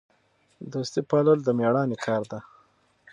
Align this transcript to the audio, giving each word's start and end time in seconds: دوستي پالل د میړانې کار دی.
دوستي 0.73 1.01
پالل 1.09 1.39
د 1.43 1.49
میړانې 1.59 1.97
کار 2.05 2.23
دی. 2.31 2.39